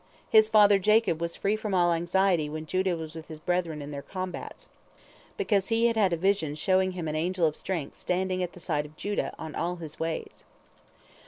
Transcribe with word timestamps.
His 0.27 0.49
father 0.49 0.79
Jacob 0.79 1.21
was 1.21 1.35
free 1.35 1.55
from 1.55 1.75
all 1.75 1.93
anxiety 1.93 2.49
when 2.49 2.65
Judah 2.65 2.97
was 2.97 3.13
with 3.13 3.27
his 3.27 3.39
brethren 3.39 3.83
in 3.83 3.91
their 3.91 4.01
combats, 4.01 4.67
because 5.37 5.67
he 5.67 5.85
had 5.85 5.95
had 5.95 6.11
a 6.11 6.17
vision 6.17 6.55
showing 6.55 6.93
him 6.93 7.07
an 7.07 7.15
angel 7.15 7.45
of 7.45 7.55
strength 7.55 7.99
standing 7.99 8.41
at 8.41 8.53
the 8.53 8.59
side 8.59 8.87
of 8.87 8.97
Judah 8.97 9.35
on 9.37 9.53
all 9.53 9.75
his 9.75 9.99
ways. 9.99 10.43